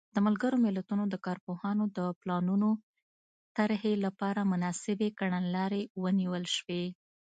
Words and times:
د 0.15 0.17
ملګرو 0.27 0.57
ملتونو 0.65 1.03
د 1.09 1.15
کارپوهانو 1.25 1.83
د 1.97 1.99
پلانونو 2.21 2.69
طرحې 3.57 3.93
لپاره 4.05 4.41
مناسبې 4.53 5.09
کړنلارې 5.19 5.83
ونیول 6.03 6.45
شوې. 6.57 6.85